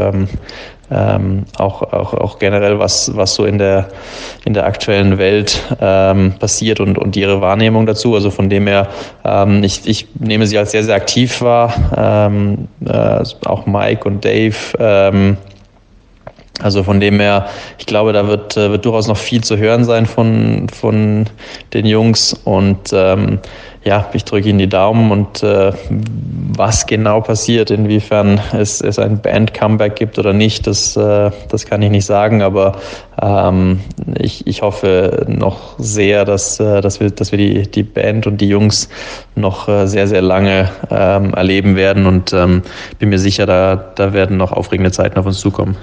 ähm, 0.89 1.43
auch, 1.57 1.81
auch, 1.81 2.13
auch 2.13 2.39
generell, 2.39 2.79
was, 2.79 3.15
was 3.15 3.35
so 3.35 3.45
in 3.45 3.57
der, 3.57 3.89
in 4.45 4.53
der 4.53 4.65
aktuellen 4.65 5.17
Welt 5.17 5.61
ähm, 5.81 6.33
passiert 6.39 6.79
und, 6.79 6.97
und 6.97 7.15
ihre 7.15 7.41
Wahrnehmung 7.41 7.85
dazu. 7.85 8.15
Also 8.15 8.31
von 8.31 8.49
dem 8.49 8.67
her, 8.67 8.87
ähm, 9.25 9.63
ich, 9.63 9.87
ich 9.87 10.07
nehme 10.19 10.47
sie 10.47 10.57
als 10.57 10.71
sehr, 10.71 10.83
sehr 10.83 10.95
aktiv 10.95 11.41
wahr. 11.41 11.73
Ähm, 11.95 12.67
äh, 12.85 13.23
auch 13.45 13.65
Mike 13.65 14.07
und 14.07 14.23
Dave 14.23 14.55
ähm, 14.79 15.37
Also 16.59 16.83
von 16.83 16.99
dem 16.99 17.19
her, 17.19 17.47
ich 17.77 17.85
glaube, 17.85 18.13
da 18.13 18.27
wird, 18.27 18.57
äh, 18.57 18.71
wird 18.71 18.83
durchaus 18.83 19.07
noch 19.07 19.17
viel 19.17 19.43
zu 19.43 19.57
hören 19.57 19.83
sein 19.83 20.05
von, 20.05 20.67
von 20.69 21.25
den 21.73 21.85
Jungs. 21.85 22.33
Und 22.45 22.91
ähm, 22.93 23.39
ja, 23.87 24.05
ich 24.11 24.25
drücke 24.25 24.49
Ihnen 24.49 24.59
die 24.59 24.67
Daumen 24.67 25.11
und 25.11 25.43
äh, 25.43 25.71
was 25.89 26.85
genau 26.87 27.21
passiert, 27.21 27.71
inwiefern 27.71 28.41
es, 28.51 28.81
es 28.81 28.99
ein 28.99 29.21
Band-Comeback 29.21 29.95
gibt 29.95 30.19
oder 30.19 30.33
nicht, 30.33 30.67
das, 30.67 30.97
äh, 30.97 31.31
das 31.47 31.65
kann 31.65 31.81
ich 31.81 31.89
nicht 31.89 32.05
sagen, 32.05 32.41
aber 32.41 32.73
ähm, 33.21 33.79
ich, 34.19 34.45
ich 34.45 34.61
hoffe 34.61 35.25
noch 35.29 35.79
sehr, 35.79 36.25
dass, 36.25 36.59
äh, 36.59 36.81
dass 36.81 36.99
wir, 36.99 37.11
dass 37.11 37.31
wir 37.31 37.37
die, 37.37 37.71
die 37.71 37.83
Band 37.83 38.27
und 38.27 38.41
die 38.41 38.49
Jungs 38.49 38.89
noch 39.35 39.69
äh, 39.69 39.87
sehr, 39.87 40.07
sehr 40.09 40.21
lange 40.21 40.69
ähm, 40.91 41.33
erleben 41.33 41.77
werden 41.77 42.07
und 42.07 42.33
ähm, 42.33 42.63
bin 42.99 43.07
mir 43.07 43.19
sicher, 43.19 43.45
da, 43.45 43.77
da 43.95 44.11
werden 44.11 44.35
noch 44.35 44.51
aufregende 44.51 44.91
Zeiten 44.91 45.17
auf 45.17 45.25
uns 45.25 45.39
zukommen. 45.39 45.77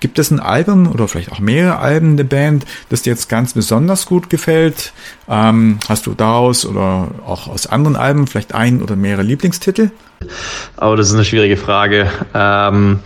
Gibt 0.00 0.18
es 0.18 0.30
ein 0.30 0.40
Album 0.40 0.90
oder 0.90 1.06
vielleicht 1.08 1.30
auch 1.30 1.40
mehrere 1.40 1.78
Alben 1.78 2.16
der 2.16 2.24
Band, 2.24 2.64
das 2.88 3.02
dir 3.02 3.10
jetzt 3.10 3.28
ganz 3.28 3.52
besonders 3.52 4.06
gut 4.06 4.30
gefällt? 4.30 4.92
Ähm, 5.28 5.78
hast 5.88 6.06
du 6.06 6.14
daraus 6.14 6.64
oder 6.64 7.08
auch 7.26 7.48
aus 7.48 7.66
anderen 7.66 7.96
Alben 7.96 8.26
vielleicht 8.26 8.54
ein 8.54 8.82
oder 8.82 8.96
mehrere 8.96 9.22
Lieblingstitel? 9.22 9.90
Oh, 10.80 10.94
das 10.96 11.08
ist 11.08 11.14
eine 11.14 11.24
schwierige 11.24 11.56
Frage. 11.56 12.10
Ähm 12.34 13.00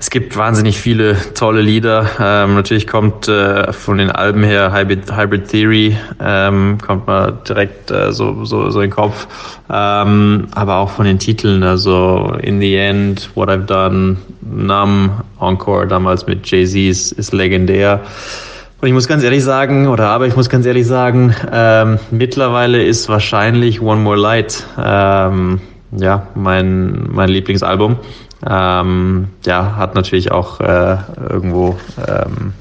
es 0.00 0.10
gibt 0.10 0.36
wahnsinnig 0.36 0.78
viele 0.78 1.16
tolle 1.34 1.60
Lieder. 1.60 2.06
Ähm, 2.20 2.54
natürlich 2.54 2.86
kommt 2.86 3.26
äh, 3.26 3.72
von 3.72 3.98
den 3.98 4.10
Alben 4.10 4.44
her 4.44 4.72
Hybrid, 4.72 5.16
Hybrid 5.16 5.48
Theory, 5.48 5.96
ähm, 6.20 6.78
kommt 6.80 7.08
man 7.08 7.38
direkt 7.48 7.90
äh, 7.90 8.12
so, 8.12 8.44
so, 8.44 8.70
so 8.70 8.80
in 8.80 8.90
den 8.90 8.94
Kopf. 8.94 9.26
Ähm, 9.68 10.46
aber 10.52 10.76
auch 10.76 10.90
von 10.90 11.04
den 11.04 11.18
Titeln, 11.18 11.64
also 11.64 12.36
In 12.40 12.60
the 12.60 12.76
End, 12.76 13.28
What 13.34 13.48
I've 13.48 13.66
Done, 13.66 14.18
Numb, 14.42 15.10
Encore, 15.40 15.88
damals 15.88 16.26
mit 16.26 16.48
Jay-Z 16.48 16.76
ist, 16.76 17.12
ist 17.12 17.32
legendär. 17.32 18.00
Und 18.80 18.86
ich 18.86 18.94
muss 18.94 19.08
ganz 19.08 19.24
ehrlich 19.24 19.42
sagen, 19.42 19.88
oder 19.88 20.10
aber 20.10 20.28
ich 20.28 20.36
muss 20.36 20.48
ganz 20.48 20.64
ehrlich 20.64 20.86
sagen, 20.86 21.34
ähm, 21.52 21.98
mittlerweile 22.12 22.84
ist 22.84 23.08
wahrscheinlich 23.08 23.82
One 23.82 24.00
More 24.00 24.16
Light 24.16 24.64
ähm, 24.80 25.60
ja, 25.92 26.28
mein, 26.34 27.08
mein 27.10 27.28
Lieblingsalbum. 27.28 27.96
Ähm, 28.48 29.28
ja, 29.44 29.76
hat 29.76 29.94
natürlich 29.94 30.30
auch 30.30 30.60
äh, 30.60 30.96
irgendwo 31.28 31.76
ähm, 32.06 32.52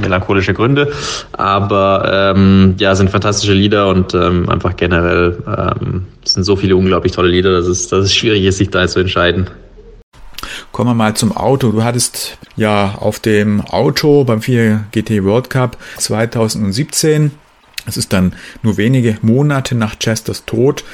melancholische 0.00 0.54
Gründe, 0.54 0.92
aber 1.32 2.32
ähm, 2.36 2.76
ja, 2.78 2.94
sind 2.94 3.10
fantastische 3.10 3.52
Lieder 3.52 3.88
und 3.88 4.14
ähm, 4.14 4.48
einfach 4.48 4.76
generell 4.76 5.42
ähm, 5.46 6.06
sind 6.24 6.44
so 6.44 6.56
viele 6.56 6.76
unglaublich 6.76 7.12
tolle 7.12 7.28
Lieder, 7.28 7.52
dass 7.52 7.66
es, 7.66 7.88
dass 7.88 8.04
es 8.04 8.14
schwierig 8.14 8.44
ist, 8.44 8.58
sich 8.58 8.70
da 8.70 8.86
zu 8.86 9.00
entscheiden. 9.00 9.48
Kommen 10.72 10.90
wir 10.90 10.94
mal 10.94 11.14
zum 11.14 11.36
Auto. 11.36 11.70
Du 11.72 11.82
hattest 11.84 12.38
ja 12.56 12.94
auf 12.98 13.18
dem 13.18 13.60
Auto 13.60 14.24
beim 14.24 14.40
4 14.40 14.84
GT 14.92 15.24
World 15.24 15.50
Cup 15.50 15.76
2017 15.98 17.32
es 17.86 17.96
ist 17.96 18.12
dann 18.12 18.34
nur 18.62 18.76
wenige 18.76 19.18
Monate 19.22 19.74
nach 19.74 19.96
Chesters 19.98 20.44
Tod 20.46 20.84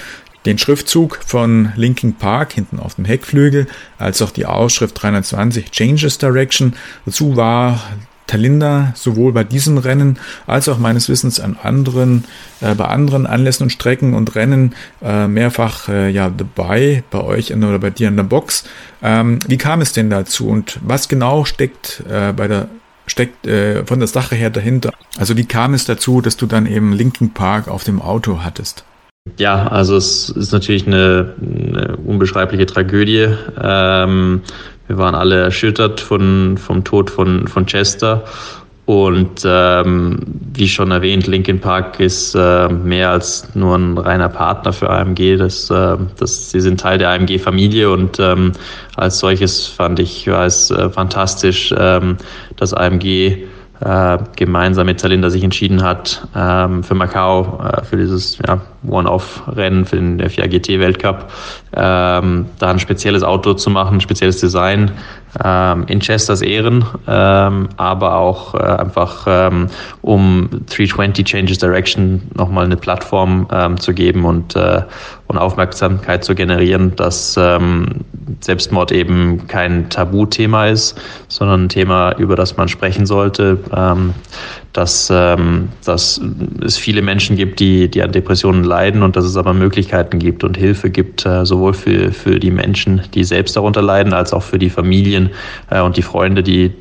den 0.47 0.59
Schriftzug 0.59 1.20
von 1.25 1.73
Linkin 1.76 2.14
Park 2.14 2.52
hinten 2.52 2.78
auf 2.78 2.94
dem 2.94 3.04
Heckflügel, 3.04 3.66
als 3.99 4.23
auch 4.23 4.30
die 4.30 4.47
Ausschrift 4.47 5.00
320 5.00 5.70
Changes 5.70 6.18
Direction. 6.18 6.75
Dazu 7.04 7.37
war 7.37 7.80
Talinda 8.30 8.92
sowohl 8.94 9.32
bei 9.32 9.42
diesem 9.42 9.76
Rennen 9.76 10.18
als 10.47 10.68
auch 10.68 10.78
meines 10.78 11.09
Wissens 11.09 11.40
an 11.40 11.59
anderen, 11.61 12.25
äh, 12.61 12.76
bei 12.76 12.85
anderen 12.85 13.26
Anlässen 13.26 13.64
und 13.64 13.70
Strecken 13.70 14.14
und 14.14 14.37
Rennen 14.37 14.76
äh, 15.02 15.26
mehrfach 15.26 15.88
äh, 15.88 16.11
ja 16.11 16.30
dabei, 16.30 17.02
bei 17.11 17.20
euch 17.23 17.50
in, 17.50 17.64
oder 17.64 17.80
bei 17.80 17.90
dir 17.90 18.06
in 18.06 18.16
der 18.16 18.23
Box. 18.23 18.64
Ähm, 19.02 19.40
wie 19.49 19.59
kam 19.59 19.80
es 19.80 19.92
denn 19.92 20.11
dazu 20.11 20.49
und 20.49 20.78
was 20.82 21.09
genau 21.09 21.44
steckt 21.44 22.04
äh, 22.09 22.32
bei 22.32 22.47
der 22.47 22.68
steckt 23.06 23.44
äh, 23.49 23.85
von 23.85 23.99
der 23.99 24.06
Sache 24.06 24.37
her 24.37 24.50
dahinter? 24.50 24.92
Also 25.18 25.37
wie 25.37 25.44
kam 25.44 25.75
es 25.75 25.85
dazu, 25.85 26.20
dass 26.20 26.37
du 26.37 26.47
dann 26.47 26.66
eben 26.66 26.92
Linkin 26.92 27.32
Park 27.32 27.66
auf 27.66 27.82
dem 27.82 28.00
Auto 28.00 28.44
hattest? 28.44 28.85
Ja, 29.38 29.66
also 29.68 29.96
es 29.96 30.28
ist 30.30 30.52
natürlich 30.52 30.87
eine, 30.87 31.34
eine 31.40 31.96
unbeschreibliche 31.96 32.66
Tragödie. 32.66 33.28
Ähm, 33.62 34.42
wir 34.87 34.99
waren 34.99 35.14
alle 35.14 35.40
erschüttert 35.40 36.00
von, 36.00 36.58
vom 36.58 36.84
Tod 36.84 37.10
von, 37.10 37.46
von 37.46 37.66
Chester. 37.66 38.25
Und 38.87 39.42
ähm, 39.44 40.18
wie 40.52 40.66
schon 40.66 40.90
erwähnt, 40.90 41.28
Linkin 41.28 41.60
Park 41.60 42.00
ist 42.00 42.34
äh, 42.34 42.68
mehr 42.68 43.10
als 43.10 43.54
nur 43.54 43.76
ein 43.76 43.96
reiner 43.96 44.28
Partner 44.28 44.72
für 44.72 44.90
AMG. 44.90 45.37
Das, 45.37 45.70
äh, 45.70 45.96
das, 46.18 46.50
sie 46.50 46.60
sind 46.60 46.80
Teil 46.80 46.99
der 46.99 47.10
AMG-Familie 47.10 47.88
und 47.88 48.18
ähm, 48.18 48.50
als 48.96 49.20
solches 49.20 49.68
fand 49.68 50.00
ich 50.00 50.26
es 50.26 50.72
äh, 50.72 50.90
fantastisch, 50.90 51.72
ähm, 51.78 52.16
dass 52.56 52.75
AMG 52.75 53.46
äh, 53.80 54.18
gemeinsam 54.34 54.87
mit 54.87 55.00
Talinda 55.00 55.30
sich 55.30 55.44
entschieden 55.44 55.82
hat, 55.82 56.26
ähm, 56.34 56.82
für 56.82 56.94
Macau, 56.94 57.62
äh, 57.62 57.84
für 57.84 57.96
dieses 57.96 58.38
ja, 58.38 58.60
One-Off-Rennen, 58.88 59.84
für 59.84 59.96
den 59.96 60.20
F4GT-Weltcup, 60.20 61.30
ähm, 61.75 62.46
da 62.58 62.70
ein 62.70 62.78
spezielles 62.78 63.22
Auto 63.22 63.54
zu 63.54 63.70
machen, 63.70 63.99
ein 63.99 64.00
spezielles 64.00 64.40
Design 64.40 64.92
ähm, 65.44 65.84
in 65.87 66.00
Chesters 66.00 66.42
Ehren, 66.42 66.84
ähm, 67.06 67.68
aber 67.76 68.16
auch 68.16 68.54
äh, 68.54 68.58
einfach 68.58 69.26
ähm, 69.28 69.68
um 70.02 70.49
320 70.50 71.25
Changes 71.25 71.58
Direction 71.58 72.22
nochmal 72.34 72.64
eine 72.64 72.76
Plattform 72.76 73.46
ähm, 73.52 73.78
zu 73.78 73.92
geben 73.92 74.25
und, 74.25 74.56
äh, 74.56 74.82
und 75.26 75.38
Aufmerksamkeit 75.38 76.25
zu 76.25 76.34
generieren, 76.34 76.96
dass 76.96 77.37
ähm, 77.38 78.04
Selbstmord 78.40 78.92
eben 78.92 79.46
kein 79.46 79.88
Tabuthema 79.90 80.66
ist, 80.66 81.00
sondern 81.28 81.64
ein 81.64 81.68
Thema, 81.68 82.12
über 82.12 82.37
das 82.37 82.56
man 82.56 82.68
sprechen 82.68 83.06
sollte. 83.06 83.58
Ähm, 83.75 84.14
dass, 84.72 85.10
ähm, 85.12 85.68
dass 85.84 86.20
es 86.64 86.76
viele 86.76 87.02
Menschen 87.02 87.36
gibt, 87.36 87.60
die, 87.60 87.88
die 87.88 88.02
an 88.02 88.12
Depressionen 88.12 88.64
leiden 88.64 89.02
und 89.02 89.16
dass 89.16 89.24
es 89.24 89.36
aber 89.36 89.52
Möglichkeiten 89.52 90.18
gibt 90.18 90.44
und 90.44 90.56
Hilfe 90.56 90.90
gibt, 90.90 91.26
äh, 91.26 91.44
sowohl 91.44 91.74
für, 91.74 92.12
für 92.12 92.38
die 92.38 92.50
Menschen, 92.50 93.02
die 93.14 93.24
selbst 93.24 93.56
darunter 93.56 93.82
leiden, 93.82 94.12
als 94.12 94.32
auch 94.32 94.42
für 94.42 94.58
die 94.58 94.70
Familien 94.70 95.30
äh, 95.70 95.80
und 95.80 95.96
die 95.96 96.02
Freunde, 96.02 96.42
die 96.42 96.72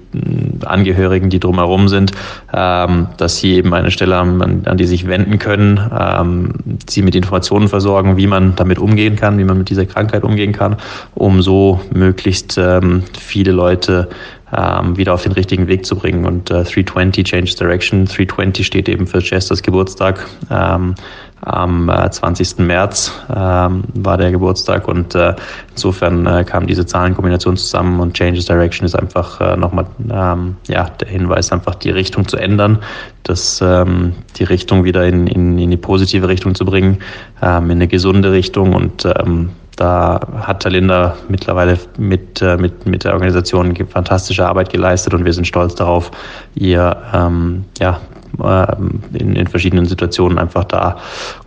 Angehörigen, 0.65 1.29
die 1.29 1.39
drumherum 1.39 1.87
sind, 1.87 2.11
ähm, 2.53 3.07
dass 3.17 3.37
sie 3.37 3.53
eben 3.53 3.73
eine 3.73 3.91
Stelle 3.91 4.15
haben, 4.15 4.41
an, 4.41 4.61
an 4.65 4.77
die 4.77 4.85
sich 4.85 5.07
wenden 5.07 5.37
können, 5.37 5.79
ähm, 5.97 6.53
sie 6.87 7.03
mit 7.03 7.15
Informationen 7.15 7.67
versorgen, 7.67 8.17
wie 8.17 8.25
man 8.25 8.55
damit 8.55 8.79
umgehen 8.79 9.15
kann, 9.15 9.37
wie 9.37 9.43
man 9.43 9.59
mit 9.59 9.69
dieser 9.69 9.85
Krankheit 9.85 10.23
umgehen 10.23 10.51
kann, 10.51 10.77
um 11.13 11.41
so 11.41 11.79
möglichst 11.93 12.57
ähm, 12.57 13.03
viele 13.19 13.51
Leute 13.51 14.09
ähm, 14.55 14.97
wieder 14.97 15.13
auf 15.13 15.23
den 15.23 15.31
richtigen 15.33 15.67
Weg 15.67 15.85
zu 15.85 15.95
bringen. 15.95 16.25
Und 16.25 16.49
äh, 16.49 16.63
320 16.63 17.25
Change 17.25 17.55
Direction. 17.55 18.05
320 18.05 18.65
steht 18.65 18.89
eben 18.89 19.07
für 19.07 19.19
Chesters 19.19 19.61
Geburtstag. 19.61 20.25
Ähm, 20.49 20.95
am 21.41 21.89
äh, 21.89 22.09
20. 22.09 22.59
März 22.59 23.13
ähm, 23.33 23.83
war 23.93 24.17
der 24.17 24.31
Geburtstag 24.31 24.87
und 24.87 25.15
äh, 25.15 25.35
insofern 25.71 26.25
äh, 26.25 26.43
kam 26.43 26.67
diese 26.67 26.85
Zahlenkombination 26.85 27.55
zusammen 27.55 27.99
und 27.99 28.13
Changes 28.13 28.45
Direction 28.45 28.85
ist 28.85 28.95
einfach 28.95 29.39
äh, 29.39 29.55
nochmal 29.55 29.85
ähm, 30.11 30.57
ja, 30.67 30.89
der 30.89 31.07
Hinweis, 31.07 31.51
einfach 31.51 31.75
die 31.75 31.91
Richtung 31.91 32.27
zu 32.27 32.37
ändern, 32.37 32.79
das, 33.23 33.61
ähm, 33.61 34.13
die 34.37 34.43
Richtung 34.43 34.83
wieder 34.83 35.05
in, 35.05 35.27
in, 35.27 35.57
in 35.57 35.71
die 35.71 35.77
positive 35.77 36.27
Richtung 36.27 36.55
zu 36.55 36.65
bringen, 36.65 36.99
ähm, 37.41 37.65
in 37.65 37.71
eine 37.71 37.87
gesunde 37.87 38.31
Richtung 38.31 38.73
und 38.73 39.05
ähm, 39.05 39.51
da 39.75 40.19
hat 40.41 40.63
Talinda 40.63 41.15
mittlerweile 41.29 41.77
mit, 41.97 42.41
äh, 42.41 42.57
mit, 42.57 42.85
mit 42.85 43.05
der 43.05 43.13
Organisation 43.13 43.73
fantastische 43.87 44.45
Arbeit 44.45 44.69
geleistet 44.71 45.13
und 45.13 45.23
wir 45.23 45.31
sind 45.31 45.47
stolz 45.47 45.73
darauf, 45.75 46.11
ihr 46.55 46.97
ähm, 47.13 47.63
ja, 47.79 48.01
ähm, 48.43 49.01
in, 49.13 49.35
in 49.35 49.47
verschiedenen 49.47 49.85
Situationen 49.85 50.37
einfach 50.37 50.65
da 50.65 50.97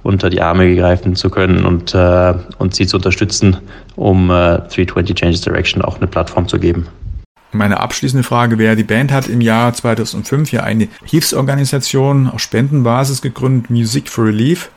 unter 0.02 0.31
die 0.31 0.41
Arme 0.41 0.75
greifen 0.75 1.14
zu 1.14 1.29
können 1.31 1.64
und, 1.64 1.95
äh, 1.95 2.35
und 2.59 2.75
sie 2.75 2.87
zu 2.87 2.97
unterstützen, 2.97 3.59
um 3.97 4.31
äh, 4.31 4.59
320 4.59 5.14
Changes 5.14 5.41
Direction 5.43 5.83
auch 5.83 5.99
eine 5.99 6.07
Plattform 6.07 6.49
zu 6.49 6.59
geben. 6.59 6.87
Meine 7.52 7.80
abschließende 7.80 8.25
Frage 8.25 8.56
wäre, 8.56 8.76
die 8.76 8.82
Band 8.82 9.12
hat 9.12 9.28
im 9.28 9.42
Jahr 9.42 9.75
2005 9.75 10.52
ja 10.52 10.62
eine 10.62 10.88
Hilfsorganisation 11.04 12.28
auf 12.28 12.40
Spendenbasis 12.40 13.21
gegründet, 13.21 13.71
Music 13.71 14.09
for 14.09 14.25
Relief. 14.25 14.71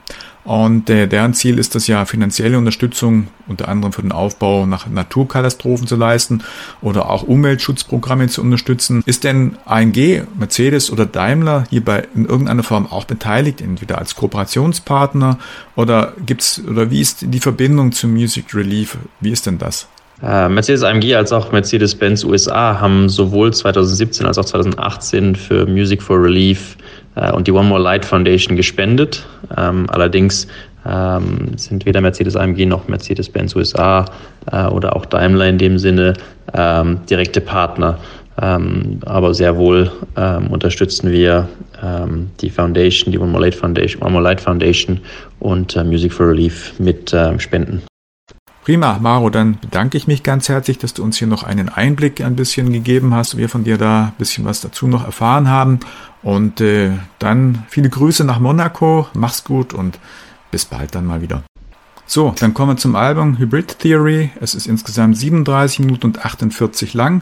Und 0.44 0.92
äh, 0.92 1.08
deren 1.08 1.34
Ziel 1.34 1.58
ist 1.58 1.76
es 1.76 1.88
ja, 1.88 2.06
finanzielle 2.06 2.60
Unterstützung 2.60 3.30
unter 3.48 3.68
anderem 3.68 3.94
für 3.94 4.04
den 4.04 4.12
Aufbau 4.12 4.68
nach 4.68 4.88
Naturkatastrophen 4.88 5.88
zu 5.88 5.96
leisten 5.96 6.44
oder 6.82 7.10
auch 7.10 7.24
Umweltschutzprogramme 7.24 8.28
zu 8.28 8.42
unterstützen. 8.42 9.02
Ist 9.08 9.24
denn 9.24 9.58
AMG, 9.66 10.22
Mercedes 10.38 10.92
oder 10.92 11.08
Daimler 11.08 11.66
hierbei 11.72 12.08
in 12.14 12.26
irgendeiner 12.26 12.62
Form 12.62 12.86
auch 12.86 13.06
beteiligt, 13.06 13.60
entweder 13.60 13.98
als 13.98 14.16
Kooperationspartner 14.16 15.40
oder 15.76 16.14
gibt's 16.24 16.62
oder 16.70 16.92
wie 16.92 17.02
ist 17.02 17.26
die 17.28 17.40
Verbindung 17.40 17.92
zu 17.92 18.08
Music 18.08 18.54
Relief? 18.54 18.98
Wie 19.20 19.32
ist 19.32 19.48
denn 19.48 19.58
das? 19.58 19.88
Äh, 20.24 20.48
Mercedes 20.50 20.84
AMG 20.84 21.14
als 21.16 21.32
auch 21.34 21.52
Mercedes-Benz 21.52 22.24
USA 22.24 22.80
haben 22.80 23.10
sowohl 23.10 23.54
2017 23.54 24.26
als 24.26 24.38
auch 24.38 24.46
2018 24.46 25.36
für 25.36 25.66
Music 25.66 26.02
for 26.02 26.22
Relief 26.22 26.78
äh, 27.16 27.32
und 27.32 27.48
die 27.48 27.52
One 27.52 27.68
More 27.68 27.82
Light 27.82 28.06
Foundation 28.06 28.56
gespendet. 28.56 29.26
Ähm, 29.58 29.88
allerdings 29.90 30.48
ähm, 30.88 31.58
sind 31.58 31.86
weder 31.86 32.00
Mercedes 32.00 32.36
AMG 32.36 32.66
noch 32.66 32.88
Mercedes-Benz 32.88 33.56
USA 33.56 34.06
äh, 34.52 34.66
oder 34.68 34.96
auch 34.96 35.06
Daimler 35.06 35.50
in 35.50 35.58
dem 35.58 35.78
Sinne 35.78 36.14
ähm, 36.54 37.00
direkte 37.10 37.42
Partner. 37.42 37.98
Aber 38.38 39.34
sehr 39.34 39.56
wohl 39.56 39.90
unterstützen 40.50 41.10
wir 41.10 41.48
die 42.42 42.50
Foundation, 42.50 43.14
die 43.14 43.18
One 43.18 43.32
More 43.32 43.46
Light 43.46 43.56
Foundation, 43.56 44.02
One 44.02 44.12
More 44.12 44.24
Light 44.26 44.42
Foundation 44.42 45.00
und 45.40 45.74
Music 45.86 46.12
for 46.12 46.28
Relief 46.28 46.78
mit 46.78 47.16
Spenden. 47.38 47.82
Prima, 48.66 48.98
Maro, 49.00 49.30
dann 49.30 49.60
bedanke 49.60 49.96
ich 49.96 50.08
mich 50.08 50.24
ganz 50.24 50.50
herzlich, 50.50 50.80
dass 50.80 50.96
du 50.96 51.04
uns 51.04 51.18
hier 51.18 51.28
noch 51.28 51.44
einen 51.44 51.70
Einblick 51.70 52.22
ein 52.22 52.36
bisschen 52.36 52.74
gegeben 52.74 53.14
hast, 53.14 53.38
wir 53.38 53.48
von 53.48 53.64
dir 53.64 53.78
da 53.78 54.06
ein 54.06 54.14
bisschen 54.18 54.44
was 54.44 54.60
dazu 54.60 54.88
noch 54.88 55.06
erfahren 55.06 55.48
haben. 55.48 55.82
Und 56.24 56.62
äh, 56.62 56.94
dann 57.20 57.64
viele 57.70 57.92
Grüße 57.92 58.24
nach 58.24 58.40
Monaco, 58.40 59.08
mach's 59.14 59.44
gut 59.44 59.76
und 59.76 60.00
bis 60.50 60.66
bald 60.66 60.96
dann 60.96 61.06
mal 61.06 61.22
wieder. 61.22 61.44
So, 62.08 62.34
dann 62.40 62.56
kommen 62.56 62.72
wir 62.72 62.78
zum 62.78 62.96
Album 62.96 63.38
Hybrid 63.38 63.78
Theory. 63.78 64.32
Es 64.42 64.56
ist 64.56 64.66
insgesamt 64.66 65.16
37 65.16 65.82
Minuten 65.82 66.08
und 66.08 66.26
48 66.26 66.96
lang. 66.96 67.22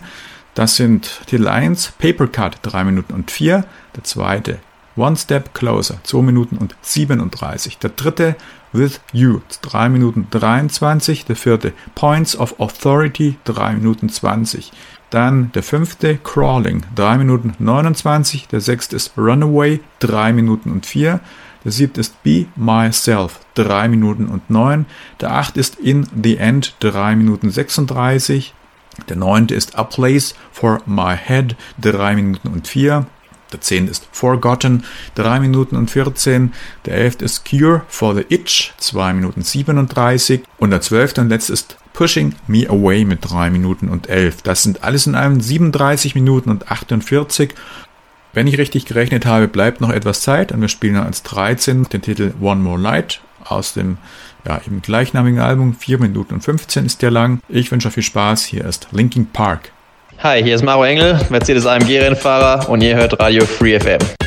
Das 0.54 0.78
sind 0.78 1.24
Titel 1.26 1.50
1, 1.50 1.92
Paper 2.00 2.28
Cut 2.28 2.60
3 2.62 2.86
Minuten 2.86 3.14
und 3.14 3.32
4. 3.32 3.66
Der 3.98 4.04
zweite, 4.06 4.60
One 4.96 5.16
Step 5.16 5.54
Closer 5.54 6.00
2 6.04 6.22
Minuten 6.22 6.58
und 6.58 6.76
37. 6.82 7.78
Der 7.80 7.90
dritte, 7.92 8.36
With 8.72 9.02
You 9.12 9.42
3 9.62 9.90
Minuten 9.90 10.28
23. 10.30 11.26
Der 11.26 11.36
vierte, 11.36 11.74
Points 11.96 12.38
of 12.38 12.60
Authority 12.60 13.38
3 13.46 13.74
Minuten 13.74 14.10
20. 14.10 14.72
Dann 15.10 15.52
der 15.54 15.64
fünfte, 15.64 16.18
Crawling 16.18 16.84
3 16.96 17.18
Minuten 17.18 17.54
29. 17.60 18.48
Der 18.48 18.62
sechste 18.62 18.96
ist 18.96 19.18
Runaway 19.18 19.80
3 20.00 20.34
Minuten 20.34 20.72
und 20.72 20.86
4. 20.86 21.20
Der 21.64 21.72
siebte 21.72 22.02
ist 22.02 22.22
Be 22.24 22.48
Myself 22.56 23.40
3 23.54 23.88
Minuten 23.88 24.28
und 24.28 24.50
9. 24.50 24.86
Der 25.22 25.32
achte 25.32 25.60
ist 25.60 25.76
In 25.76 26.08
the 26.22 26.38
End 26.38 26.76
3 26.80 27.16
Minuten 27.16 27.50
36. 27.50 28.54
Der 29.10 29.16
neunte 29.16 29.56
ist 29.56 29.76
A 29.76 29.84
Place 29.84 30.36
for 30.52 30.82
My 30.86 31.16
Head, 31.16 31.56
3 31.80 32.16
Minuten 32.16 32.50
und 32.50 32.68
4. 32.68 33.06
Der 33.54 33.62
zehnte 33.62 33.92
ist 33.92 34.08
Forgotten, 34.12 34.84
3 35.16 35.40
Minuten 35.40 35.76
und 35.76 35.90
14. 35.90 36.54
Der 36.86 36.96
elfte 36.96 37.24
ist 37.24 37.50
Cure 37.50 37.84
for 37.88 38.16
the 38.16 38.26
Itch, 38.28 38.74
2 38.78 39.14
Minuten 39.14 39.44
37. 39.44 40.44
Und 40.58 40.72
der 40.72 40.82
zwölfte 40.82 41.22
und 41.22 41.30
letzte 41.30 41.54
ist 41.54 41.78
Pushing 41.94 42.36
Me 42.48 42.68
Away 42.68 43.06
mit 43.06 43.20
3 43.22 43.52
Minuten 43.52 43.88
und 43.90 44.10
11. 44.10 44.42
Das 44.42 44.64
sind 44.64 44.84
alles 44.84 45.08
in 45.08 45.16
allem 45.16 45.40
37 45.40 46.16
Minuten 46.16 46.50
und 46.50 46.70
48. 46.72 47.54
Wenn 48.34 48.48
ich 48.48 48.58
richtig 48.58 48.86
gerechnet 48.86 49.28
habe, 49.28 49.48
bleibt 49.48 49.80
noch 49.80 49.92
etwas 49.92 50.22
Zeit 50.22 50.52
und 50.52 50.60
wir 50.60 50.68
spielen 50.68 50.98
als 50.98 51.22
13 51.22 51.84
den 51.84 52.02
Titel 52.02 52.34
One 52.42 52.62
More 52.62 52.80
Light 52.80 53.22
aus 53.46 53.74
dem 53.74 53.98
ja, 54.46 54.60
im 54.66 54.82
gleichnamigen 54.82 55.40
Album. 55.40 55.76
4 55.76 56.00
Minuten 56.00 56.34
und 56.34 56.42
15 56.42 56.86
ist 56.86 57.04
der 57.04 57.12
lang. 57.12 57.40
Ich 57.48 57.72
wünsche 57.72 57.90
euch 57.90 57.94
viel 57.94 58.04
Spaß. 58.04 58.44
Hier 58.46 58.66
ist 58.66 58.88
Linking 58.92 59.28
Park. 59.28 59.73
Hi, 60.20 60.42
hier 60.42 60.56
ist 60.56 60.64
Maro 60.64 60.84
Engel, 60.86 61.20
Mercedes 61.30 61.66
AMG-Rennfahrer 61.66 62.70
und 62.70 62.82
ihr 62.82 62.96
hört 62.96 63.20
Radio 63.20 63.46
Free 63.46 63.78
FM. 63.80 64.00